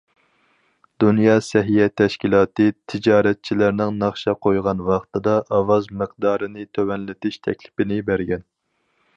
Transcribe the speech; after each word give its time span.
دۇنيا 1.03 1.33
سەھىيە 1.47 1.87
تەشكىلاتى 2.01 2.65
تىجارەتچىلەرنىڭ 2.93 3.93
ناخشا 4.05 4.35
قويغان 4.47 4.83
ۋاقتىدا 4.89 5.37
ئاۋاز 5.59 5.93
مىقدارىنى 6.03 6.69
تۆۋەنلىتىش 6.79 7.39
تەكلىپىنى 7.49 8.05
بەرگەن. 8.11 8.47